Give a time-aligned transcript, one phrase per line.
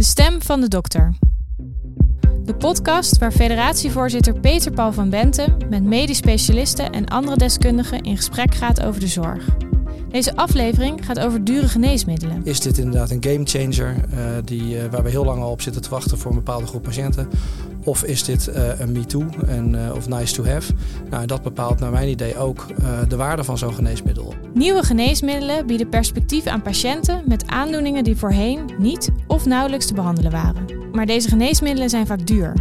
[0.00, 1.14] De stem van de dokter.
[2.44, 8.16] De podcast waar federatievoorzitter Peter Paul van Benten met medisch specialisten en andere deskundigen in
[8.16, 9.48] gesprek gaat over de zorg.
[10.10, 12.40] Deze aflevering gaat over dure geneesmiddelen.
[12.44, 15.82] Is dit inderdaad een gamechanger uh, die, uh, waar we heel lang al op zitten
[15.82, 17.28] te wachten voor een bepaalde groep patiënten?
[17.84, 20.72] Of is dit uh, een me-too en, of nice to have?
[21.10, 22.66] Nou, dat bepaalt naar mijn idee ook
[23.08, 24.34] de waarde van zo'n geneesmiddel.
[24.54, 30.30] Nieuwe geneesmiddelen bieden perspectief aan patiënten met aandoeningen die voorheen niet of nauwelijks te behandelen
[30.30, 30.64] waren.
[30.92, 32.54] Maar deze geneesmiddelen zijn vaak duur.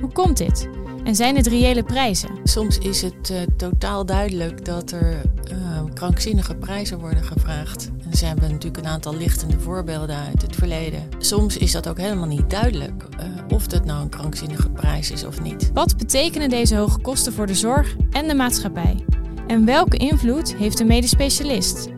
[0.00, 0.68] Hoe komt dit?
[1.04, 2.30] En zijn het reële prijzen?
[2.44, 7.90] Soms is het uh, totaal duidelijk dat er uh, krankzinnige prijzen worden gevraagd.
[8.10, 11.08] En ze hebben natuurlijk een aantal lichtende voorbeelden uit het verleden.
[11.18, 15.24] Soms is dat ook helemaal niet duidelijk uh, of dat nou een krankzinnige prijs is
[15.24, 15.70] of niet.
[15.74, 19.04] Wat betekenen deze hoge kosten voor de zorg en de maatschappij?
[19.46, 21.88] En welke invloed heeft de medisch specialist?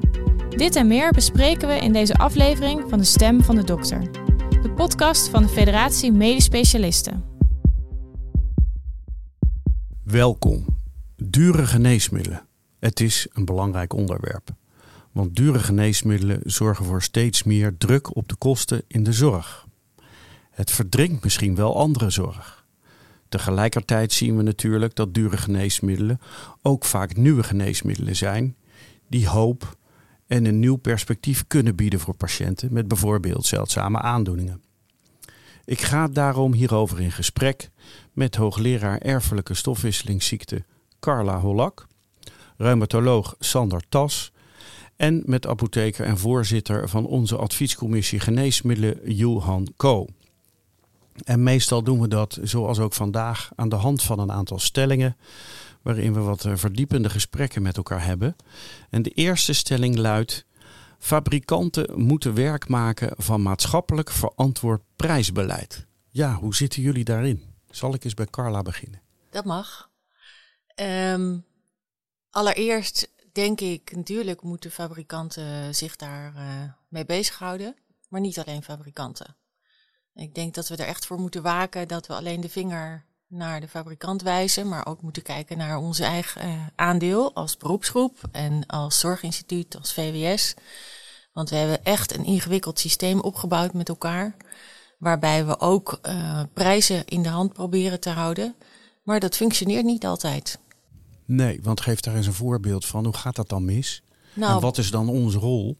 [0.48, 4.10] Dit en meer bespreken we in deze aflevering van De Stem van de Dokter.
[4.62, 7.33] De podcast van de Federatie Medisch Specialisten.
[10.04, 10.64] Welkom.
[11.16, 12.46] Dure geneesmiddelen.
[12.78, 14.50] Het is een belangrijk onderwerp.
[15.12, 19.66] Want dure geneesmiddelen zorgen voor steeds meer druk op de kosten in de zorg.
[20.50, 22.66] Het verdringt misschien wel andere zorg.
[23.28, 26.20] Tegelijkertijd zien we natuurlijk dat dure geneesmiddelen
[26.62, 28.56] ook vaak nieuwe geneesmiddelen zijn
[29.08, 29.76] die hoop
[30.26, 34.63] en een nieuw perspectief kunnen bieden voor patiënten met bijvoorbeeld zeldzame aandoeningen.
[35.66, 37.70] Ik ga daarom hierover in gesprek
[38.12, 40.64] met hoogleraar erfelijke stofwisselingsziekte
[41.00, 41.86] Carla Hollak,
[42.56, 44.32] reumatoloog Sander Tas
[44.96, 50.06] en met apotheker en voorzitter van onze adviescommissie Geneesmiddelen Johan Ko.
[51.24, 55.16] En meestal doen we dat, zoals ook vandaag, aan de hand van een aantal stellingen,
[55.82, 58.36] waarin we wat verdiepende gesprekken met elkaar hebben.
[58.90, 60.46] En de eerste stelling luidt:
[60.98, 65.86] Fabrikanten moeten werk maken van maatschappelijk verantwoord prijsbeleid.
[66.08, 67.54] Ja, hoe zitten jullie daarin?
[67.70, 69.00] Zal ik eens bij Carla beginnen?
[69.30, 69.90] Dat mag.
[70.80, 71.44] Um,
[72.30, 77.76] allereerst denk ik, natuurlijk moeten fabrikanten zich daar uh, mee bezighouden,
[78.08, 79.36] maar niet alleen fabrikanten.
[80.14, 83.60] Ik denk dat we er echt voor moeten waken dat we alleen de vinger naar
[83.60, 88.66] de fabrikant wijzen, maar ook moeten kijken naar onze eigen uh, aandeel als beroepsgroep en
[88.66, 90.54] als zorginstituut, als VWS.
[91.32, 94.36] Want we hebben echt een ingewikkeld systeem opgebouwd met elkaar,
[94.98, 98.54] waarbij we ook uh, prijzen in de hand proberen te houden.
[99.02, 100.58] Maar dat functioneert niet altijd.
[101.24, 103.04] Nee, want geef daar eens een voorbeeld van.
[103.04, 104.02] Hoe gaat dat dan mis?
[104.32, 105.78] Nou, en wat is dan onze rol?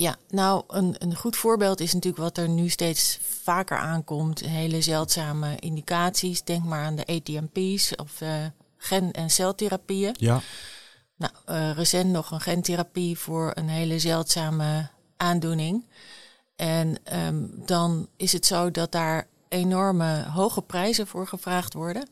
[0.00, 4.40] Ja, nou, een, een goed voorbeeld is natuurlijk wat er nu steeds vaker aankomt.
[4.40, 6.42] Hele zeldzame indicaties.
[6.42, 8.28] Denk maar aan de ATMP's of uh,
[8.76, 10.14] gen- en celtherapieën.
[10.18, 10.40] Ja.
[11.16, 15.86] Nou, uh, recent nog een gentherapie voor een hele zeldzame aandoening.
[16.56, 22.08] En um, dan is het zo dat daar enorme hoge prijzen voor gevraagd worden.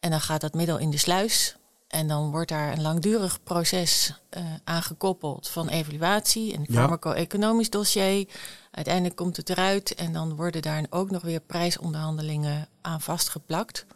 [0.00, 1.56] En dan gaat dat middel in de sluis.
[1.92, 8.28] En dan wordt daar een langdurig proces uh, aangekoppeld van evaluatie, een farmaco-economisch dossier.
[8.70, 13.86] Uiteindelijk komt het eruit en dan worden daar ook nog weer prijsonderhandelingen aan vastgeplakt.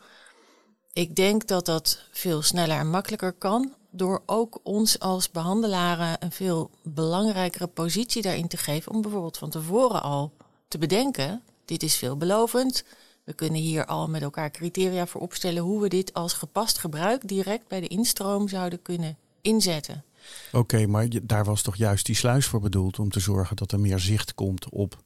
[0.93, 6.33] Ik denk dat dat veel sneller en makkelijker kan door ook ons als behandelaren een
[6.33, 10.33] veel belangrijkere positie daarin te geven om bijvoorbeeld van tevoren al
[10.69, 12.85] te bedenken, dit is veelbelovend,
[13.27, 17.29] we kunnen hier al met elkaar criteria voor opstellen hoe we dit als gepast gebruik
[17.29, 20.05] direct bij de instroom zouden kunnen inzetten.
[20.47, 23.73] Oké, okay, maar daar was toch juist die sluis voor bedoeld om te zorgen dat
[23.73, 25.03] er meer zicht komt op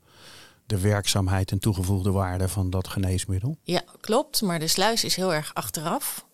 [0.67, 3.57] de werkzaamheid en toegevoegde waarde van dat geneesmiddel?
[3.63, 4.43] Ja, klopt.
[4.43, 6.27] Maar de sluis is heel erg achteraf.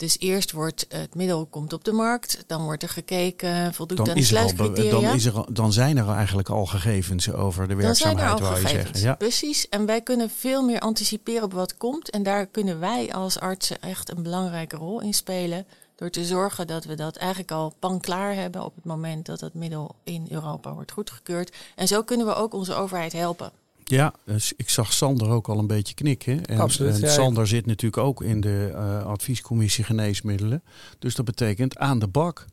[0.00, 4.08] Dus eerst wordt het middel komt op de markt, dan wordt er gekeken, voldoet dan
[4.08, 4.90] aan de sluiscriteria.
[4.90, 9.00] Dan, is er, dan zijn er eigenlijk al gegevens over de werkzaamheid, wou je zeggen.
[9.00, 9.14] Ja.
[9.14, 12.10] Precies, en wij kunnen veel meer anticiperen op wat komt.
[12.10, 15.66] En daar kunnen wij als artsen echt een belangrijke rol in spelen.
[15.96, 19.40] Door te zorgen dat we dat eigenlijk al pan klaar hebben op het moment dat
[19.40, 21.56] het middel in Europa wordt goedgekeurd.
[21.76, 23.52] En zo kunnen we ook onze overheid helpen.
[23.90, 26.44] Ja, dus ik zag Sander ook al een beetje knikken.
[26.44, 30.62] En, Absoluut, en Sander zit natuurlijk ook in de uh, adviescommissie geneesmiddelen.
[30.98, 32.46] Dus dat betekent aan de bak.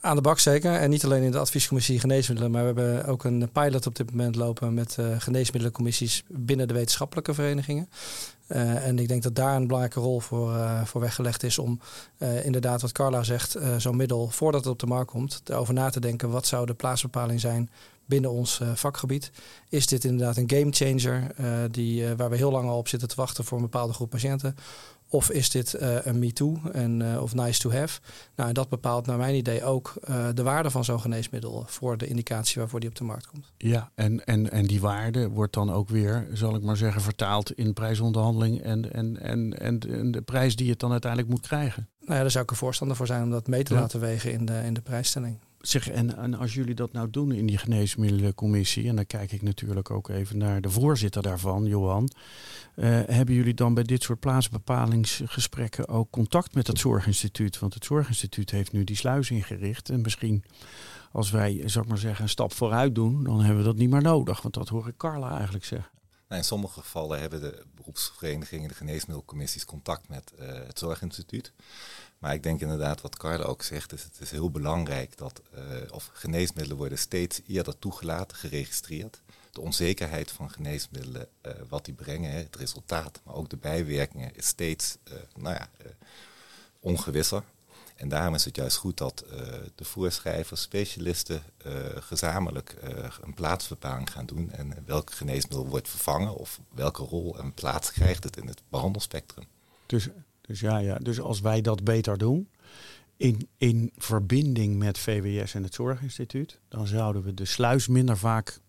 [0.00, 0.72] Aan de bak zeker.
[0.72, 4.10] En niet alleen in de adviescommissie geneesmiddelen, maar we hebben ook een pilot op dit
[4.10, 7.88] moment lopen met uh, geneesmiddelencommissies binnen de wetenschappelijke verenigingen.
[8.48, 11.80] Uh, en ik denk dat daar een belangrijke rol voor, uh, voor weggelegd is om
[12.18, 15.90] uh, inderdaad wat Carla zegt, zo'n middel voordat het op de markt komt, erover na
[15.90, 17.70] te denken wat zou de plaatsbepaling zijn
[18.12, 19.30] binnen ons vakgebied.
[19.68, 21.34] Is dit inderdaad een game changer
[21.70, 24.54] die, waar we heel lang al op zitten te wachten voor een bepaalde groep patiënten?
[25.08, 28.00] Of is dit uh, een me-too en, uh, of nice to have?
[28.36, 32.06] Nou, dat bepaalt naar mijn idee ook uh, de waarde van zo'n geneesmiddel voor de
[32.06, 33.52] indicatie waarvoor die op de markt komt.
[33.56, 37.52] Ja, en, en, en die waarde wordt dan ook weer, zal ik maar zeggen, vertaald
[37.52, 41.88] in prijsonderhandeling en, en, en, en, en de prijs die het dan uiteindelijk moet krijgen.
[42.00, 44.32] Nou ja, daar zou ik een voorstander voor zijn om dat mee te laten wegen
[44.32, 45.38] in de, in de prijsstelling.
[45.62, 49.42] Zeg, en, en als jullie dat nou doen in die geneesmiddelencommissie, en dan kijk ik
[49.42, 52.10] natuurlijk ook even naar de voorzitter daarvan, Johan.
[52.76, 57.58] Uh, hebben jullie dan bij dit soort plaatsbepalingsgesprekken ook contact met het Zorginstituut?
[57.58, 59.88] Want het Zorginstituut heeft nu die sluis ingericht.
[59.88, 60.44] En misschien
[61.12, 64.02] als wij, ik maar zeggen, een stap vooruit doen, dan hebben we dat niet meer
[64.02, 64.42] nodig.
[64.42, 65.90] Want dat hoor ik Carla eigenlijk zeggen.
[66.28, 71.52] Nou, in sommige gevallen hebben de beroepsverenigingen, de geneesmiddelcommissies, contact met uh, het Zorginstituut.
[72.22, 75.60] Maar ik denk inderdaad wat Carla ook zegt, is het is heel belangrijk dat uh,
[75.90, 79.20] of geneesmiddelen worden steeds eerder toegelaten, geregistreerd.
[79.50, 84.46] De onzekerheid van geneesmiddelen, uh, wat die brengen, het resultaat, maar ook de bijwerkingen, is
[84.46, 85.68] steeds uh, nou ja,
[86.80, 87.42] ongewisser.
[87.96, 89.24] En daarom is het juist goed dat
[89.74, 91.42] de voorschrijvers, specialisten
[91.94, 92.76] gezamenlijk
[93.22, 94.50] een plaatsbepaling gaan doen.
[94.52, 99.44] En welk geneesmiddel wordt vervangen of welke rol en plaats krijgt het in het behandelspectrum.
[99.86, 100.08] Dus
[100.52, 102.48] dus ja, ja, dus als wij dat beter doen,
[103.16, 108.60] in, in verbinding met VWS en het Zorginstituut, dan zouden we de sluis minder vaak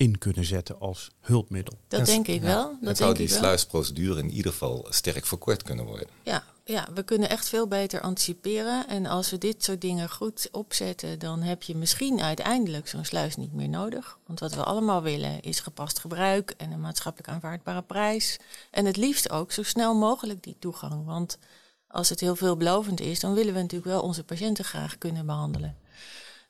[0.00, 1.78] in kunnen zetten als hulpmiddel.
[1.88, 2.76] Dat denk ik wel.
[2.80, 6.06] Dat zou die sluisprocedure in ieder geval sterk verkort kunnen worden.
[6.22, 8.88] Ja, ja, we kunnen echt veel beter anticiperen.
[8.88, 13.36] En als we dit soort dingen goed opzetten, dan heb je misschien uiteindelijk zo'n sluis
[13.36, 14.18] niet meer nodig.
[14.26, 18.38] Want wat we allemaal willen is gepast gebruik en een maatschappelijk aanvaardbare prijs.
[18.70, 21.04] En het liefst ook zo snel mogelijk die toegang.
[21.04, 21.38] Want
[21.86, 25.76] als het heel veelbelovend is, dan willen we natuurlijk wel onze patiënten graag kunnen behandelen.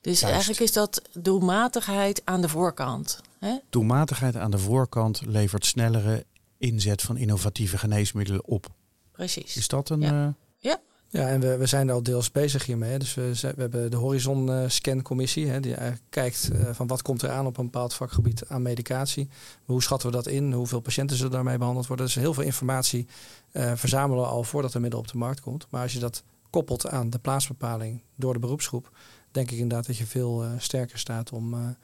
[0.00, 3.20] Dus eigenlijk is dat doelmatigheid aan de voorkant.
[3.40, 3.58] Hè?
[3.70, 6.25] Doelmatigheid aan de voorkant levert snellere
[6.58, 8.66] inzet van innovatieve geneesmiddelen op.
[9.12, 9.56] Precies.
[9.56, 10.00] Is dat een...
[10.00, 10.26] Ja.
[10.26, 10.32] Uh...
[10.56, 10.81] ja.
[11.12, 12.98] Ja, en we, we zijn al deels bezig hiermee.
[12.98, 16.87] Dus we, we hebben de Horizon uh, Scan Commissie, hè, die eigenlijk kijkt uh, van
[16.87, 19.28] wat komt er aan op een bepaald vakgebied aan medicatie.
[19.64, 20.52] Hoe schatten we dat in?
[20.52, 22.06] Hoeveel patiënten zullen daarmee behandeld worden?
[22.06, 23.06] Dus heel veel informatie
[23.52, 25.66] uh, verzamelen al voordat een middel op de markt komt.
[25.70, 28.96] Maar als je dat koppelt aan de plaatsbepaling door de beroepsgroep,
[29.31, 31.76] denk ik inderdaad dat je veel sterker staat om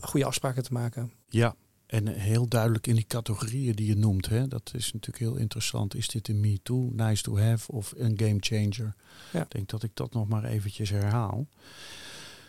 [0.00, 1.12] goede afspraken te maken.
[1.28, 1.54] Ja,
[1.90, 4.28] en heel duidelijk in die categorieën die je noemt.
[4.28, 5.94] Hè, dat is natuurlijk heel interessant.
[5.94, 8.94] Is dit een me too, nice to have of een game changer?
[9.32, 9.40] Ja.
[9.40, 11.46] Ik denk dat ik dat nog maar eventjes herhaal.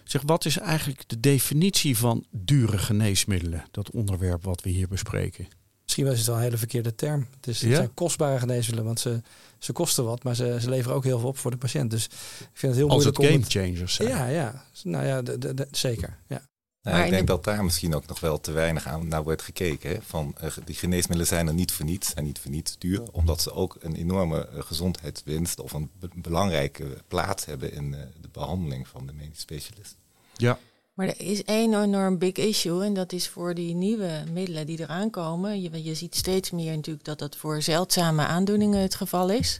[0.03, 3.63] Zeg, wat is eigenlijk de definitie van dure geneesmiddelen?
[3.71, 5.47] Dat onderwerp wat we hier bespreken.
[5.83, 7.27] Misschien was het wel een hele verkeerde term.
[7.35, 7.75] Het, is, het ja?
[7.75, 9.21] zijn kostbare geneesmiddelen, want ze,
[9.59, 11.91] ze kosten wat, maar ze, ze leveren ook heel veel op voor de patiënt.
[11.91, 12.11] Dus ik
[12.53, 14.09] vind het heel Als moeilijk het game changers zijn.
[14.09, 14.65] Ja, ja.
[14.83, 16.17] Nou ja, de, de, de, zeker.
[16.27, 16.49] Ja.
[16.83, 19.89] Nou, ik denk dat daar misschien ook nog wel te weinig aan naar wordt gekeken.
[19.89, 19.97] Hè?
[20.01, 23.41] Van, uh, die geneesmiddelen zijn er niet voor niets, zijn niet voor niets duur, omdat
[23.41, 28.29] ze ook een enorme uh, gezondheidswinst of een be belangrijke plaats hebben in uh, de
[28.31, 29.95] behandeling van de medisch specialist.
[30.35, 30.57] Ja.
[30.93, 34.79] Maar er is één enorm big issue en dat is voor die nieuwe middelen die
[34.79, 35.61] eraan komen.
[35.61, 39.59] Je, je ziet steeds meer natuurlijk dat dat voor zeldzame aandoeningen het geval is.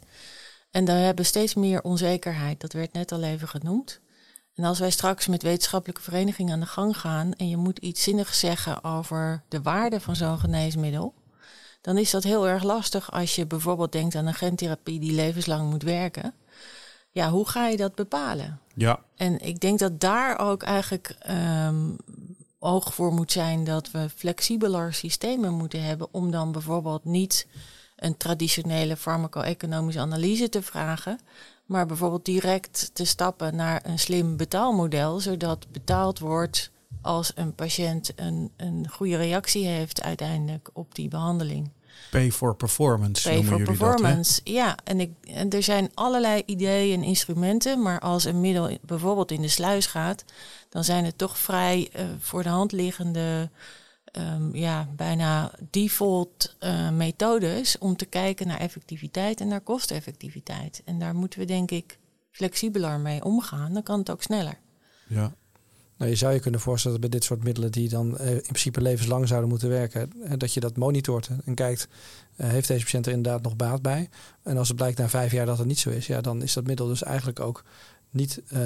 [0.71, 2.59] En daar hebben steeds meer onzekerheid.
[2.59, 3.99] Dat werd net al even genoemd.
[4.55, 8.03] En als wij straks met wetenschappelijke verenigingen aan de gang gaan en je moet iets
[8.03, 11.13] zinnigs zeggen over de waarde van zo'n geneesmiddel,
[11.81, 15.69] dan is dat heel erg lastig als je bijvoorbeeld denkt aan een gentherapie die levenslang
[15.69, 16.33] moet werken.
[17.11, 18.59] Ja, hoe ga je dat bepalen?
[18.75, 18.99] Ja.
[19.15, 21.97] En ik denk dat daar ook eigenlijk um,
[22.59, 27.47] oog voor moet zijn dat we flexibeler systemen moeten hebben om dan bijvoorbeeld niet
[27.95, 31.19] een traditionele farmaco-economische analyse te vragen,
[31.71, 38.11] maar bijvoorbeeld direct te stappen naar een slim betaalmodel, zodat betaald wordt als een patiënt
[38.15, 41.71] een, een goede reactie heeft uiteindelijk op die behandeling.
[42.09, 43.29] Pay for performance.
[43.29, 44.77] Pay for performance, dat, ja.
[44.83, 49.41] En, ik, en er zijn allerlei ideeën en instrumenten, maar als een middel bijvoorbeeld in
[49.41, 50.23] de sluis gaat,
[50.69, 53.49] dan zijn het toch vrij uh, voor de hand liggende
[54.11, 60.81] um, ja, bijna default uh, methodes om te kijken naar effectiviteit en naar kosteneffectiviteit.
[60.85, 61.99] En daar moeten we denk ik
[62.31, 63.73] flexibeler mee omgaan.
[63.73, 64.57] Dan kan het ook sneller.
[65.07, 65.33] Ja.
[65.97, 68.41] Nou, je zou je kunnen voorstellen dat bij dit soort middelen die dan uh, in
[68.41, 71.87] principe levenslang zouden moeten werken, dat je dat monitort en kijkt,
[72.37, 74.09] uh, heeft deze patiënt er inderdaad nog baat bij?
[74.43, 76.53] En als het blijkt na vijf jaar dat het niet zo is, ja, dan is
[76.53, 77.63] dat middel dus eigenlijk ook
[78.09, 78.59] niet uh,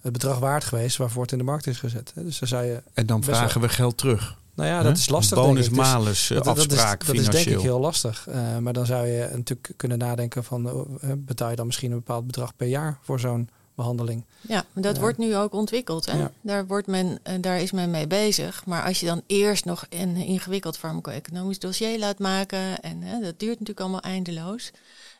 [0.00, 2.12] het bedrag waard geweest waarvoor het in de markt is gezet.
[2.14, 3.68] Dus dan zou je en dan vragen wel...
[3.68, 4.40] we geld terug.
[4.62, 5.38] Nou ja, dat is lastig.
[5.38, 8.26] Bonus-malus dus, afspraak dat, dat, is, dat is denk ik heel lastig.
[8.28, 11.96] Uh, maar dan zou je natuurlijk kunnen nadenken van uh, betaal je dan misschien een
[11.96, 14.24] bepaald bedrag per jaar voor zo'n behandeling.
[14.40, 16.06] Ja, dat wordt nu ook ontwikkeld.
[16.06, 16.26] Hè?
[16.40, 18.66] Daar, wordt men, daar is men mee bezig.
[18.66, 23.38] Maar als je dan eerst nog een ingewikkeld farmaco-economisch dossier laat maken, en hè, dat
[23.38, 24.70] duurt natuurlijk allemaal eindeloos.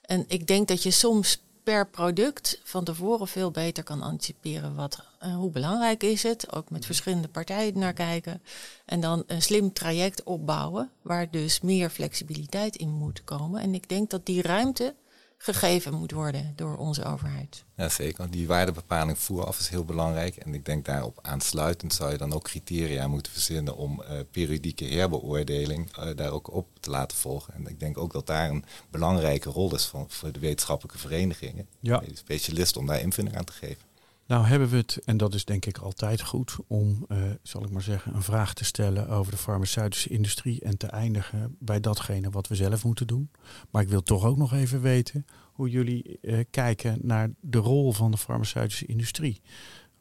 [0.02, 4.98] En ik denk dat je soms per product van tevoren veel beter kan anticiperen wat,
[5.22, 6.52] uh, hoe belangrijk is het.
[6.52, 8.42] Ook met verschillende partijen naar kijken.
[8.84, 13.60] En dan een slim traject opbouwen waar dus meer flexibiliteit in moet komen.
[13.60, 14.94] En ik denk dat die ruimte
[15.42, 17.64] gegeven moet worden door onze overheid.
[17.76, 18.30] Ja, zeker.
[18.30, 20.36] Die waardebepaling vooraf is heel belangrijk.
[20.36, 24.84] En ik denk daarop aansluitend zou je dan ook criteria moeten verzinnen om uh, periodieke
[24.84, 27.54] herbeoordeling uh, daar ook op te laten volgen.
[27.54, 31.66] En ik denk ook dat daar een belangrijke rol is van, voor de wetenschappelijke verenigingen,
[31.80, 31.98] ja.
[31.98, 33.91] de specialisten, om daar invulling aan te geven.
[34.32, 37.70] Nou hebben we het, en dat is denk ik altijd goed, om, uh, zal ik
[37.70, 42.30] maar zeggen, een vraag te stellen over de farmaceutische industrie en te eindigen bij datgene
[42.30, 43.30] wat we zelf moeten doen.
[43.70, 47.92] Maar ik wil toch ook nog even weten hoe jullie uh, kijken naar de rol
[47.92, 49.40] van de farmaceutische industrie.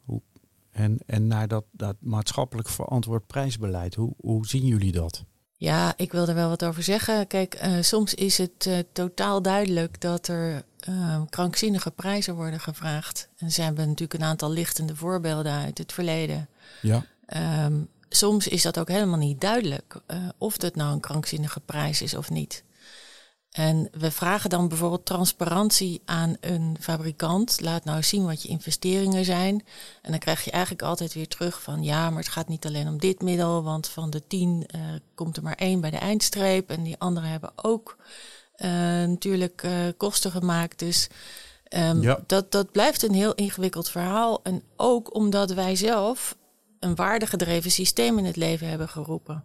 [0.04, 0.22] Hoe,
[0.70, 3.94] en, en naar dat, dat maatschappelijk verantwoord prijsbeleid.
[3.94, 5.24] Hoe, hoe zien jullie dat?
[5.62, 7.26] Ja, ik wil er wel wat over zeggen.
[7.26, 13.28] Kijk, uh, soms is het uh, totaal duidelijk dat er uh, krankzinnige prijzen worden gevraagd.
[13.38, 16.48] En ze hebben natuurlijk een aantal lichtende voorbeelden uit het verleden.
[16.80, 17.04] Ja.
[17.64, 20.00] Um, soms is dat ook helemaal niet duidelijk
[20.38, 22.62] of dat nou een krankzinnige prijs is of niet.
[23.52, 27.60] En we vragen dan bijvoorbeeld transparantie aan een fabrikant.
[27.60, 29.64] Laat nou zien wat je investeringen zijn.
[30.02, 32.88] En dan krijg je eigenlijk altijd weer terug van ja, maar het gaat niet alleen
[32.88, 34.80] om dit middel, want van de tien uh,
[35.14, 36.70] komt er maar één bij de eindstreep.
[36.70, 37.96] En die anderen hebben ook
[38.56, 38.70] uh,
[39.06, 40.78] natuurlijk uh, kosten gemaakt.
[40.78, 41.08] Dus
[41.68, 42.20] um, ja.
[42.26, 44.40] dat, dat blijft een heel ingewikkeld verhaal.
[44.42, 46.36] En ook omdat wij zelf
[46.78, 49.44] een waardegedreven systeem in het leven hebben geroepen.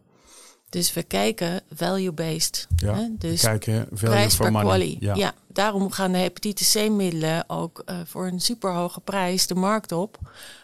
[0.69, 2.67] Dus we kijken value-based.
[2.75, 4.97] Ja, dus we kijken value for money.
[4.99, 5.15] Ja.
[5.15, 5.33] ja.
[5.47, 10.19] daarom gaan de hepatitis C-middelen ook uh, voor een superhoge prijs de markt op.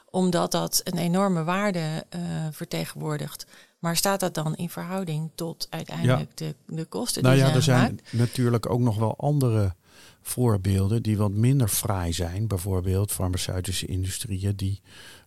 [0.10, 3.46] Omdat dat een enorme waarde uh, vertegenwoordigt.
[3.80, 7.62] Maar staat dat dan in verhouding tot uiteindelijk de, de kosten nou die ja, er
[7.62, 8.14] zijn gemaakt?
[8.14, 9.76] natuurlijk ook nog wel andere
[10.22, 12.48] voorbeelden die wat minder fraai zijn.
[12.48, 14.82] Bijvoorbeeld farmaceutische industrieën die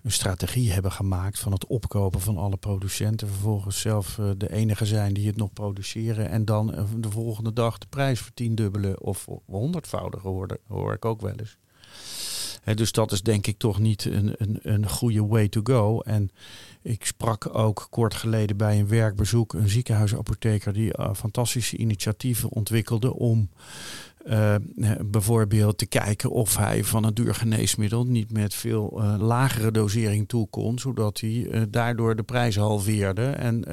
[0.06, 3.28] een strategie hebben gemaakt van het opkopen van alle producenten.
[3.28, 6.30] Vervolgens zelf uh, de enige zijn die het nog produceren.
[6.30, 11.20] En dan uh, de volgende dag de prijs vertiendubbelen of honderdvoudigen hoor, hoor ik ook
[11.20, 11.56] wel eens.
[12.62, 16.00] He, dus dat is denk ik toch niet een, een, een goede way to go.
[16.00, 16.30] En
[16.82, 23.14] ik sprak ook kort geleden bij een werkbezoek een ziekenhuisapotheker die uh, fantastische initiatieven ontwikkelde
[23.14, 23.48] om
[24.26, 24.54] uh,
[25.04, 30.28] bijvoorbeeld te kijken of hij van een duur geneesmiddel niet met veel uh, lagere dosering
[30.28, 33.64] toe kon, zodat hij daardoor de prijs halveerde en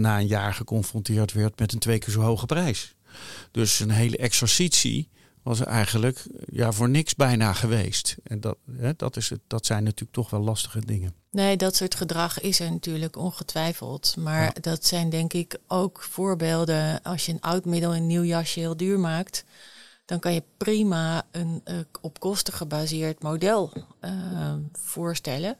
[0.00, 2.94] na een jaar geconfronteerd werd met een twee keer zo hoge prijs.
[3.50, 5.08] Dus een hele exercitie
[5.48, 8.16] was eigenlijk ja, voor niks bijna geweest.
[8.22, 11.14] En dat, hè, dat, is het, dat zijn natuurlijk toch wel lastige dingen.
[11.30, 14.16] Nee, dat soort gedrag is er natuurlijk ongetwijfeld.
[14.18, 14.52] Maar ja.
[14.60, 17.02] dat zijn denk ik ook voorbeelden.
[17.02, 19.44] Als je een oud middel in een nieuw jasje heel duur maakt,
[20.04, 25.56] dan kan je prima een uh, op kosten gebaseerd model uh, voorstellen.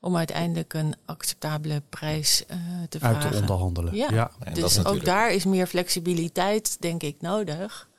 [0.00, 2.56] Om uiteindelijk een acceptabele prijs uh,
[2.88, 3.30] te Uit vragen.
[3.30, 3.94] te onderhandelen.
[3.94, 4.30] Ja, ja.
[4.52, 7.90] dus ook daar is meer flexibiliteit, denk ik, nodig.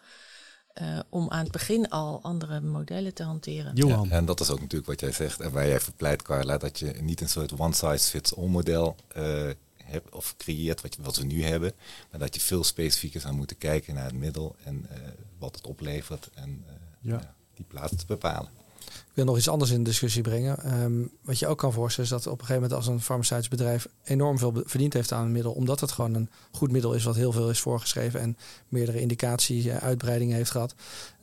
[0.82, 3.72] Uh, om aan het begin al andere modellen te hanteren.
[3.76, 6.80] Ja, en dat is ook natuurlijk wat jij zegt en waar jij verpleit, Carla, dat
[6.80, 11.44] je niet een soort one-size-fits-all model uh, hebt of creëert wat, je, wat we nu
[11.44, 11.74] hebben,
[12.12, 14.98] maar dat je veel specifieker zou moeten kijken naar het middel en uh,
[15.38, 16.66] wat het oplevert en
[17.02, 17.36] ja.
[17.54, 18.50] die plaats te bepalen.
[18.94, 20.82] Ik wil nog iets anders in de discussie brengen.
[20.82, 23.50] Um, wat je ook kan voorstellen is dat op een gegeven moment als een farmaceutisch
[23.50, 27.04] bedrijf enorm veel verdiend heeft aan een middel, omdat het gewoon een goed middel is
[27.04, 30.76] wat heel veel is voorgeschreven en meerdere indicatie uitbreidingen heeft gehad,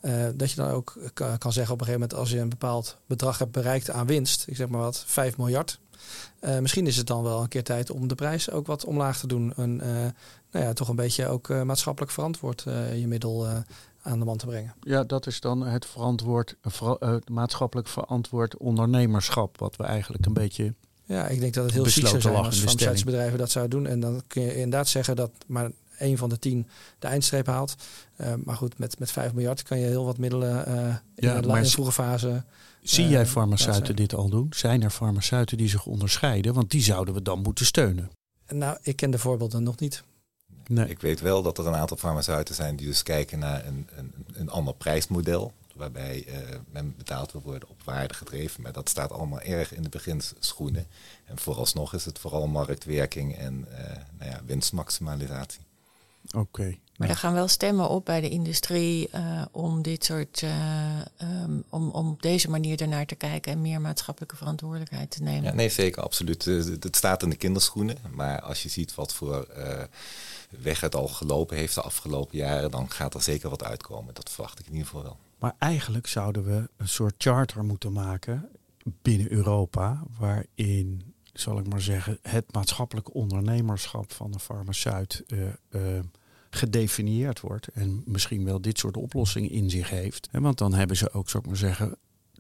[0.03, 2.97] uh, dat je dan ook kan zeggen op een gegeven moment als je een bepaald
[3.07, 5.79] bedrag hebt bereikt aan winst, ik zeg maar wat, 5 miljard.
[6.41, 9.19] Uh, misschien is het dan wel een keer tijd om de prijs ook wat omlaag
[9.19, 9.53] te doen.
[9.57, 9.77] En
[10.53, 12.63] nou ja, toch een beetje ook maatschappelijk verantwoord
[12.95, 13.47] je middel
[14.11, 14.75] aan de man te brengen.
[14.83, 20.75] Ja, dat is dan het verantwoord, uh, maatschappelijk verantwoord ondernemerschap, wat we eigenlijk een beetje.
[21.05, 23.93] Ja, ik denk dat het heel ziek zou zijn als farmaceutische bedrijven dat zouden doen.
[23.93, 26.67] En dan kun je inderdaad zeggen dat maar één van de tien
[26.99, 27.75] de eindstreep haalt.
[28.21, 30.75] Uh, maar goed, met, met 5 miljard kan je heel wat middelen uh,
[31.15, 32.45] in ja, de vroege fase.
[32.83, 34.47] Zie jij farmaceuten dit al doen?
[34.51, 36.55] Zijn er farmaceuten die zich onderscheiden?
[36.55, 38.11] Want die zouden we dan moeten steunen.
[38.49, 40.03] Nou, ik ken de voorbeelden nog niet.
[40.67, 40.89] Nee.
[40.89, 44.13] Ik weet wel dat er een aantal farmaceuten zijn die dus kijken naar een, een,
[44.33, 45.53] een ander prijsmodel.
[45.75, 46.35] Waarbij uh,
[46.71, 48.63] men betaald wil worden op waarde gedreven.
[48.63, 50.87] Maar dat staat allemaal erg in de beginschoenen.
[51.25, 53.79] En vooralsnog is het vooral marktwerking en uh,
[54.19, 55.61] nou ja, winstmaximalisatie.
[56.37, 56.77] Oké.
[56.97, 61.65] Maar er gaan wel stemmen op bij de industrie uh, om dit soort, uh, um,
[61.69, 65.43] om, om op deze manier ernaar te kijken en meer maatschappelijke verantwoordelijkheid te nemen.
[65.43, 66.45] Ja, nee, zeker, absoluut.
[66.45, 67.97] Het staat in de kinderschoenen.
[68.11, 69.83] Maar als je ziet wat voor uh,
[70.59, 74.15] weg het al gelopen heeft de afgelopen jaren, dan gaat er zeker wat uitkomen.
[74.15, 75.19] Dat verwacht ik in ieder geval wel.
[75.39, 78.49] Maar eigenlijk zouden we een soort charter moeten maken
[79.03, 85.25] binnen Europa, waarin, zal ik maar zeggen, het maatschappelijk ondernemerschap van de farmaceut
[86.51, 90.29] gedefinieerd wordt en misschien wel dit soort oplossingen in zich heeft.
[90.33, 91.97] Want dan hebben ze ook, zou ik maar zeggen,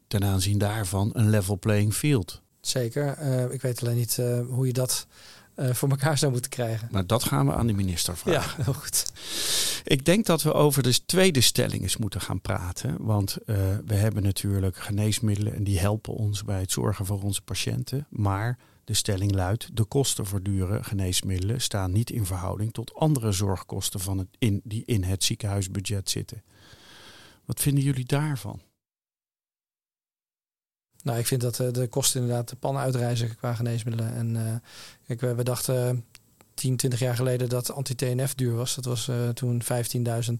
[0.07, 2.43] ten aanzien daarvan een level playing field.
[2.61, 3.19] Zeker.
[3.19, 5.40] Uh, ik weet alleen niet uh, hoe je dat uh,
[5.73, 6.89] voor elkaar zou moeten krijgen.
[6.91, 8.55] Maar dat gaan we aan de minister vragen.
[8.59, 9.13] Ja, heel goed.
[9.85, 12.97] Ik denk dat we over de tweede stelling eens moeten gaan praten.
[12.99, 13.37] Want
[13.87, 18.07] we hebben natuurlijk geneesmiddelen en die helpen ons bij het zorgen voor onze patiënten.
[18.09, 23.33] Maar de stelling luidt: de kosten voor dure geneesmiddelen staan niet in verhouding tot andere
[23.33, 26.43] zorgkosten van het in, die in het ziekenhuisbudget zitten.
[27.45, 28.61] Wat vinden jullie daarvan?
[31.03, 34.15] Nou, ik vind dat uh, de kosten inderdaad de pan uitreizen qua geneesmiddelen.
[34.15, 34.63] En
[35.07, 36.05] kijk, we, we dachten
[36.55, 38.75] 10, 20 jaar geleden dat anti-TNF duur was.
[38.75, 40.35] Dat was toen 15.000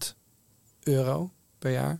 [0.83, 1.99] euro per jaar.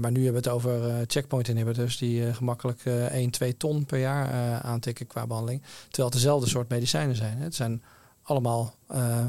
[0.00, 3.98] Maar nu hebben we het over checkpoint inhibitors die uh, gemakkelijk 1, 2 ton per
[3.98, 5.62] jaar aantikken qua behandeling.
[5.62, 7.36] Terwijl het dezelfde soort medicijnen zijn.
[7.38, 7.44] Hè.
[7.44, 7.82] Het zijn
[8.22, 8.74] allemaal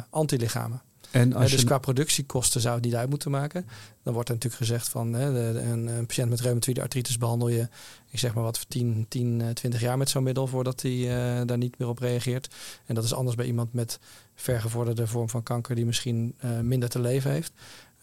[0.10, 0.82] antilichamen.
[1.12, 3.66] En als dus qua productiekosten zou die uit moeten maken.
[4.04, 7.48] Dan wordt er natuurlijk gezegd van hè, de, een, een, patiënt met reumatoïde artritis behandel
[7.48, 7.68] je,
[8.10, 11.58] ik zeg maar wat, 10, 10 20 jaar met zo'n middel voordat hij uh, daar
[11.58, 12.56] niet meer op reageert.
[12.86, 14.00] En dat is anders bij iemand met
[14.36, 17.51] vergevorderde vorm van kanker die misschien uh, minder te leven heeft.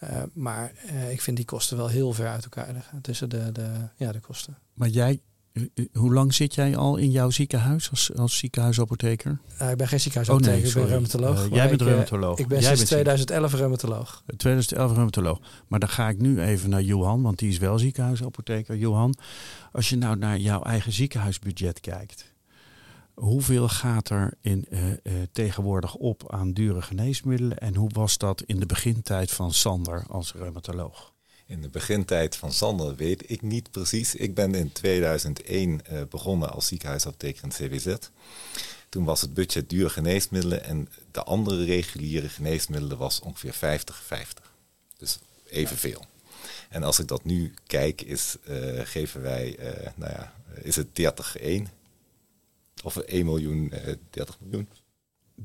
[0.03, 0.71] Uh, maar
[1.09, 4.19] ik vind die kosten wel heel ver uit elkaar liggen tussen de, de, ja, de
[4.19, 4.57] kosten.
[4.73, 5.19] Maar jij,
[5.93, 9.39] hoe lang zit jij al in jouw ziekenhuis als, als ziekenhuisapotheker?
[9.61, 11.49] Uh, ik ben geen ziekenhuisapotheker, oh, nee, ik ben reumatoloog.
[11.49, 12.39] jij bent reumatoloog.
[12.39, 14.23] Ik ben jij sinds 2011 reumatoloog.
[14.37, 15.39] 2011 reumatoloog.
[15.67, 18.77] Maar dan ga ik nu even naar Johan, want die is wel ziekenhuisapotheker.
[18.77, 19.15] Johan,
[19.71, 22.35] als je nou naar jouw eigen ziekenhuisbudget kijkt
[23.19, 24.81] Hoeveel gaat er in, uh,
[25.31, 30.33] tegenwoordig op aan dure geneesmiddelen en hoe was dat in de begintijd van Sander als
[30.33, 31.13] reumatoloog?
[31.47, 34.15] In de begintijd van Sander weet ik niet precies.
[34.15, 37.95] Ik ben in 2001 uh, begonnen als ziekenhuisapotheker in CWZ.
[38.89, 44.43] Toen was het budget dure geneesmiddelen en de andere reguliere geneesmiddelen was ongeveer 50-50.
[44.97, 46.05] Dus evenveel.
[46.69, 48.35] En als ik dat nu kijk, is,
[48.83, 49.57] geven wij,
[49.95, 50.87] nou ja, is het
[51.67, 51.77] 30-1
[52.83, 54.69] of 1 miljoen, uh, eh, 30 miljoen.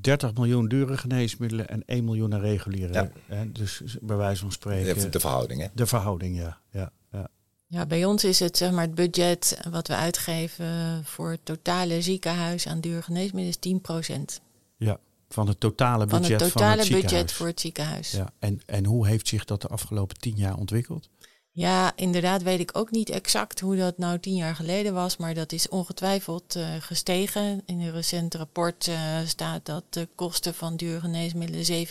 [0.00, 2.92] 30 miljoen dure geneesmiddelen en 1 miljoen aan reguliere.
[2.92, 3.10] Ja.
[3.26, 3.52] Hè?
[3.52, 5.10] Dus bij wijze van spreken.
[5.10, 5.66] De verhouding, hè?
[5.74, 6.58] De verhouding, ja.
[6.70, 7.28] ja, ja.
[7.66, 12.02] Ja, bij ons is het zeg maar het budget wat we uitgeven voor het totale
[12.02, 14.42] ziekenhuis aan dure geneesmiddelen is 10%.
[14.76, 18.10] Ja, van het totale budget van het, totale van het budget voor het ziekenhuis.
[18.10, 21.08] Ja, en, en hoe heeft zich dat de afgelopen tien jaar ontwikkeld?
[21.54, 25.34] Ja, inderdaad weet ik ook niet exact hoe dat nou tien jaar geleden was, maar
[25.34, 27.62] dat is ongetwijfeld uh, gestegen.
[27.66, 31.86] In een recent rapport uh, staat dat de kosten van dure geneesmiddelen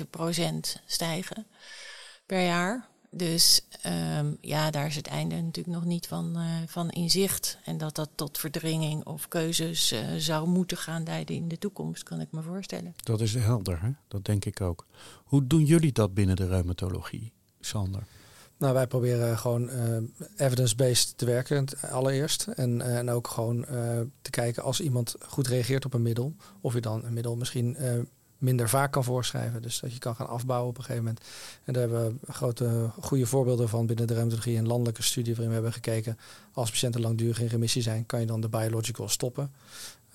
[0.75, 1.45] 7% stijgen
[2.25, 2.89] per jaar.
[3.09, 7.57] Dus um, ja, daar is het einde natuurlijk nog niet van, uh, van in zicht.
[7.63, 12.21] En dat dat tot verdringing of keuzes zou moeten gaan leiden in de toekomst, kan
[12.21, 12.93] ik me voorstellen.
[13.03, 13.89] Dat is helder, hè?
[14.07, 14.85] dat denk ik ook.
[15.23, 18.03] Hoe doen jullie dat binnen de reumatologie, Sander?
[18.61, 19.97] Nou, wij proberen gewoon uh,
[20.35, 22.47] evidence-based te werken allereerst.
[22.47, 23.65] En, en ook gewoon uh,
[24.21, 27.77] te kijken als iemand goed reageert op een middel, of je dan een middel misschien
[28.37, 29.61] minder vaak kan voorschrijven.
[29.61, 31.25] Dus dat je kan gaan afbouwen op een gegeven moment.
[31.63, 34.57] En daar hebben we grote, goede voorbeelden van binnen de reumatologie.
[34.57, 36.17] Een landelijke studie waarin we hebben gekeken...
[36.51, 39.51] als patiënten langdurig in remissie zijn, kan je dan de biological stoppen.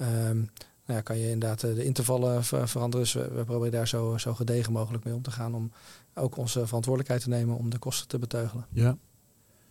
[0.00, 0.50] Um,
[0.86, 2.90] nou ja, kan je inderdaad de intervallen veranderen.
[2.90, 5.54] Dus we, we, proberen daar zo, zo gedegen mogelijk mee om te gaan...
[5.54, 5.72] om
[6.14, 8.66] ook onze verantwoordelijkheid te nemen om de kosten te beteugelen.
[8.72, 8.96] Ja.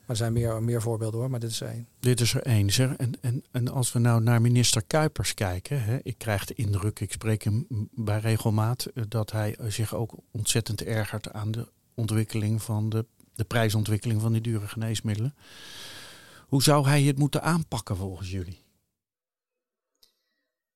[0.05, 1.87] Maar er zijn meer, meer voorbeelden hoor, maar dit is er één.
[1.99, 2.69] Dit is er één.
[2.69, 2.95] Zeg.
[2.95, 6.99] En, en, en als we nou naar minister Kuipers kijken, hè, ik krijg de indruk,
[6.99, 12.61] ik spreek hem bij regelmaat, eh, dat hij zich ook ontzettend ergert aan de ontwikkeling
[12.61, 15.35] van de, de prijsontwikkeling van die dure geneesmiddelen.
[16.47, 18.64] Hoe zou hij het moeten aanpakken volgens jullie?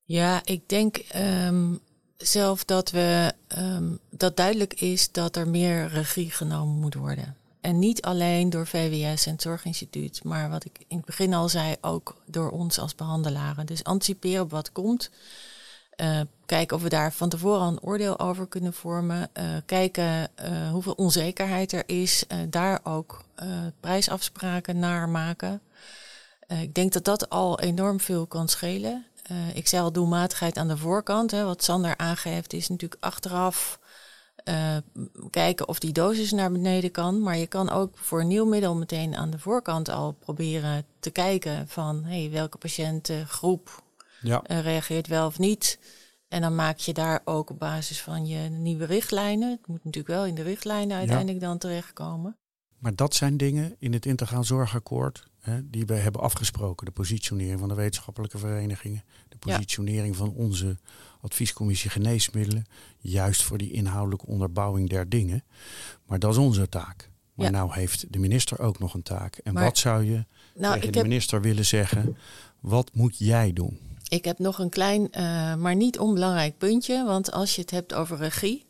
[0.10, 1.80] Ja, ik denk um,
[2.18, 7.36] zelf dat we um, dat duidelijk is dat er meer regie genomen moet worden.
[7.62, 11.50] En niet alleen door VWS en het Zorginstituut, maar wat ik in het begin al
[11.50, 13.66] zei, ook door ons als behandelaren.
[13.66, 15.10] Dus anticiperen op wat komt.
[15.98, 19.30] Uh, kijken of we daar van tevoren een oordeel over kunnen vormen.
[19.34, 22.24] Uh, kijken uh, hoeveel onzekerheid er is.
[22.50, 23.24] daar ook
[23.80, 25.62] prijsafspraken naar maken.
[26.48, 29.06] ik denk dat dat al enorm veel kan schelen.
[29.32, 31.32] Uh, ik zei al doelmatigheid aan de voorkant.
[31.32, 33.80] Hè, wat Sander aangeeft is natuurlijk achteraf
[34.46, 34.78] uh,
[35.30, 37.22] kijken of die dosis naar beneden kan.
[37.22, 41.10] Maar je kan ook voor een nieuw middel meteen aan de voorkant al proberen te
[41.10, 43.84] kijken van hey, welke patiëntengroep
[44.22, 44.42] ja.
[44.48, 45.80] uh, reageert wel of niet.
[46.28, 49.52] En dan maak je daar ook op basis van je nieuwe richtlijnen.
[49.52, 52.38] Het moet natuurlijk wel in de richtlijnen uiteindelijk dan terechtkomen.
[52.80, 56.86] Maar dat zijn dingen in het integraal zorgakkoord hè, die we hebben afgesproken.
[56.86, 59.04] De positionering van de wetenschappelijke verenigingen.
[59.30, 60.78] De positionering van onze
[61.22, 62.66] adviescommissie geneesmiddelen.
[62.98, 65.44] Juist voor die inhoudelijke onderbouwing der dingen.
[66.06, 67.10] Maar dat is onze taak.
[67.34, 67.52] Maar ja.
[67.52, 69.36] nou heeft de minister ook nog een taak.
[69.36, 72.18] En wat zou je nou, tegen de minister willen zeggen?
[72.60, 73.80] Wat moet jij doen?
[74.08, 77.06] Ik heb nog een klein, uh, maar niet onbelangrijk puntje.
[77.06, 78.66] Want als je het hebt over regie,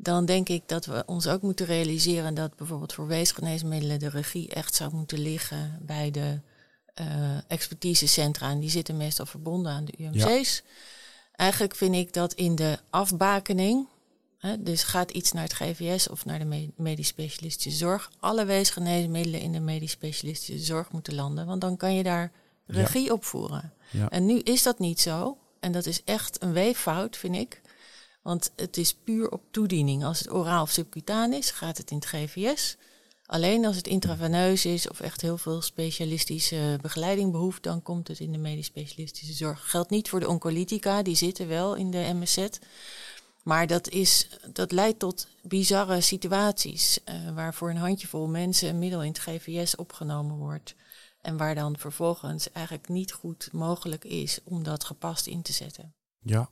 [0.00, 4.48] dan denk ik dat we ons ook moeten realiseren dat bijvoorbeeld voor weesgeneesmiddelen de regie
[4.48, 6.40] echt zou moeten liggen bij de
[7.00, 7.06] uh,
[7.48, 8.50] expertisecentra.
[8.50, 10.62] En die zitten meestal verbonden aan de UMC's.
[11.32, 13.86] Eigenlijk vind ik dat in de afbakening,
[14.38, 19.40] hè, dus gaat iets naar het GVS of naar de medisch specialistische zorg, alle weesgeneesmiddelen
[19.40, 21.46] in de medisch specialistische zorg moeten landen.
[21.46, 22.32] Want dan kan je daar
[22.66, 23.12] regie ja.
[23.12, 23.72] op voeren.
[23.90, 24.08] Ja.
[24.08, 25.38] En nu is dat niet zo.
[25.60, 27.60] En dat is echt een weeffout, vind ik.
[28.28, 30.04] Want het is puur op toediening.
[30.04, 32.76] Als het oraal of subcutaan is, gaat het in het GVS.
[33.26, 38.20] Alleen als het intraveneus is of echt heel veel specialistische begeleiding behoeft, dan komt het
[38.20, 39.70] in de medisch specialistische zorg.
[39.70, 42.48] Geldt niet voor de oncolytica, die zitten wel in de MSZ.
[43.42, 48.78] Maar dat, is, dat leidt tot bizarre situaties, uh, waar voor een handjevol mensen een
[48.78, 50.74] middel in het GVS opgenomen wordt.
[51.20, 55.94] En waar dan vervolgens eigenlijk niet goed mogelijk is om dat gepast in te zetten.
[56.18, 56.50] Ja,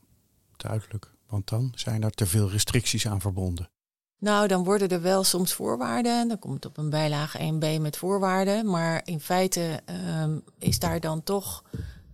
[0.57, 1.15] duidelijk.
[1.29, 3.71] Want dan zijn er te veel restricties aan verbonden.
[4.19, 6.29] Nou, dan worden er wel soms voorwaarden.
[6.29, 8.71] Dan komt het op een bijlage 1b met voorwaarden.
[8.71, 9.81] Maar in feite
[10.21, 11.65] um, is daar dan toch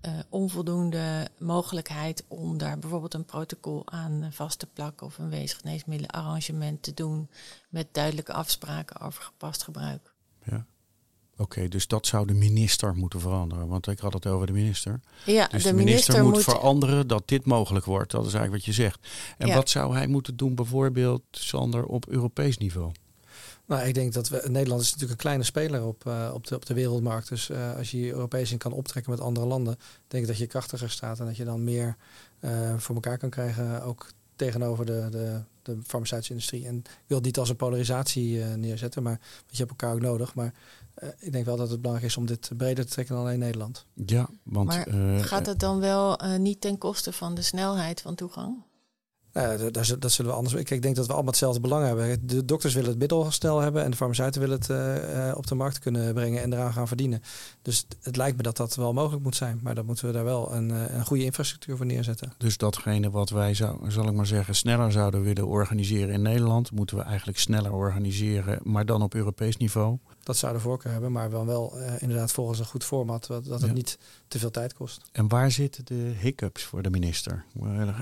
[0.07, 6.83] uh, onvoldoende mogelijkheid om daar bijvoorbeeld een protocol aan vast te plakken of een weesgeneesmiddelenarrangement
[6.83, 7.31] te doen
[7.69, 10.15] met duidelijke afspraken over gepast gebruik.
[10.45, 10.67] Ja.
[11.43, 13.69] Oké, dus dat zou de minister moeten veranderen.
[13.69, 15.01] Want ik had het over de minister.
[15.25, 18.11] Ja, dus de, minister, moet, veranderen dat dit mogelijk wordt.
[18.11, 19.09] Dat is eigenlijk wat je zegt.
[19.39, 22.93] En wat zou hij moeten doen, bijvoorbeeld, Sander, op Europees niveau?
[23.67, 26.55] Nou, ik denk dat we, Nederland is natuurlijk een kleine speler op, uh, op, de,
[26.55, 27.29] op de wereldmarkt.
[27.29, 29.77] Dus uh, als je je Europees in kan optrekken met andere landen,
[30.09, 31.97] denk ik dat je krachtiger staat en dat je dan meer
[32.41, 36.67] uh, voor elkaar kan krijgen, ook tegenover de, de, de farmaceutische industrie.
[36.67, 40.01] En ik wil het niet als een polarisatie neerzetten, maar want je hebt elkaar ook
[40.01, 40.35] nodig.
[40.35, 40.55] Maar
[41.03, 43.39] uh, ik denk wel dat het belangrijk is om dit breder te trekken dan alleen
[43.39, 43.87] Nederland.
[44.07, 48.01] Ja, want maar uh, gaat het dan wel uh, niet ten koste van de snelheid
[48.01, 48.63] van toegang?
[49.33, 50.55] Nou, dat, dat, zullen we anders.
[50.55, 52.27] Ik, denk dat we allemaal hetzelfde belang hebben.
[52.27, 55.55] De dokters willen het middel snel hebben en de farmaceuten willen het uh, op de
[55.55, 57.23] markt kunnen brengen en eraan gaan verdienen.
[57.63, 59.61] Dus het lijkt me dat dat wel mogelijk moet zijn.
[59.63, 62.33] Maar dan moeten we daar wel een, een goede infrastructuur voor neerzetten.
[62.39, 66.71] Dus datgene wat wij, zou, zal ik maar zeggen, sneller zouden willen organiseren in Nederland,
[66.71, 69.99] moeten we eigenlijk sneller organiseren, maar dan op Europees niveau.
[70.23, 73.45] Dat zou de voorkeur hebben, maar wel, wel uh, inderdaad volgens een goed format, dat,
[73.45, 73.77] dat het ja.
[73.77, 75.01] niet te veel tijd kost.
[75.13, 77.45] En waar zitten de hiccups voor de minister?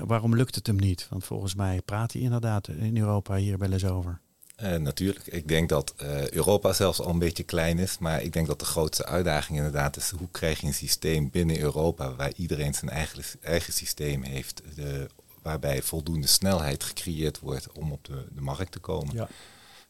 [0.05, 1.07] Waarom lukt het hem niet?
[1.09, 4.19] Want volgens mij praat hij inderdaad in Europa hier wel eens over.
[4.63, 5.27] Uh, natuurlijk.
[5.27, 7.97] Ik denk dat uh, Europa zelfs al een beetje klein is.
[7.97, 10.09] Maar ik denk dat de grootste uitdaging inderdaad is...
[10.09, 12.15] hoe krijg je een systeem binnen Europa...
[12.15, 14.61] waar iedereen zijn eigen, eigen systeem heeft...
[14.75, 15.07] De,
[15.41, 19.15] waarbij voldoende snelheid gecreëerd wordt om op de, de markt te komen.
[19.15, 19.29] Ja.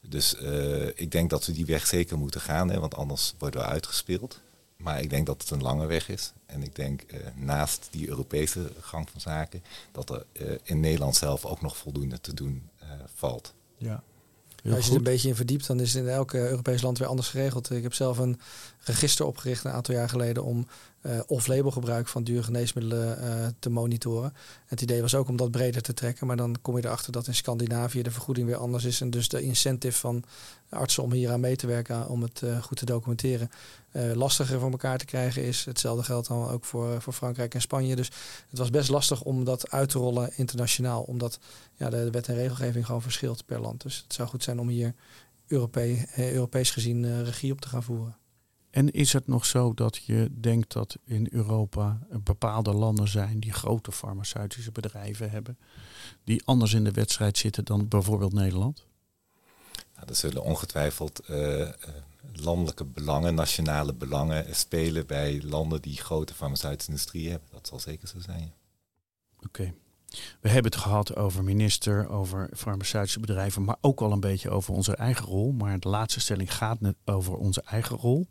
[0.07, 3.61] Dus uh, ik denk dat we die weg zeker moeten gaan, hè, want anders worden
[3.61, 4.39] we uitgespeeld.
[4.77, 6.33] Maar ik denk dat het een lange weg is.
[6.45, 11.15] En ik denk uh, naast die Europese gang van zaken, dat er uh, in Nederland
[11.15, 12.69] zelf ook nog voldoende te doen
[13.15, 13.53] valt.
[13.77, 14.03] Ja.
[14.69, 17.07] Als je er een beetje in verdiept, dan is het in elk Europees land weer
[17.07, 17.69] anders geregeld.
[17.69, 18.39] Ik heb zelf een
[18.79, 20.67] register opgericht een aantal jaar geleden om
[21.05, 24.33] uh, off-label gebruik van dure geneesmiddelen uh, te monitoren.
[24.65, 27.27] Het idee was ook om dat breder te trekken, maar dan kom je erachter dat
[27.27, 30.23] in Scandinavië de vergoeding weer anders is en dus de incentive van
[30.69, 33.49] artsen om hier aan mee te werken om het goed te documenteren
[34.13, 35.65] lastiger voor elkaar te krijgen is.
[35.65, 37.95] Hetzelfde geldt dan ook voor, voor Frankrijk en Spanje.
[37.95, 38.11] Dus
[38.49, 41.39] het was best lastig om dat uit te rollen internationaal, omdat
[41.75, 43.81] ja, de, wet en regelgeving gewoon verschilt per land.
[43.81, 44.93] Dus het zou goed zijn om hier
[45.47, 48.20] Europee, Europees gezien regie op te gaan voeren.
[48.71, 53.53] En is het nog zo dat je denkt dat in Europa bepaalde landen zijn die
[53.53, 55.57] grote farmaceutische bedrijven hebben,
[56.23, 58.85] die anders in de wedstrijd zitten dan bijvoorbeeld Nederland?
[59.95, 61.69] Nou, er zullen ongetwijfeld uh,
[62.33, 67.49] landelijke belangen, nationale belangen spelen bij landen die grote farmaceutische industrie hebben.
[67.51, 68.53] Dat zal zeker zo zijn.
[69.35, 69.45] Oké.
[69.45, 69.73] Okay.
[70.41, 74.73] We hebben het gehad over minister, over farmaceutische bedrijven, maar ook al een beetje over
[74.73, 75.51] onze eigen rol.
[75.51, 78.27] Maar de laatste stelling gaat net over onze eigen rol.